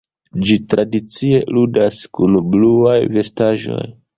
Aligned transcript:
Ĝi 0.45 0.55
tradicie 0.73 1.43
ludas 1.57 2.01
kun 2.19 2.41
bluaj 2.57 2.99
vestaĵoj. 3.19 3.89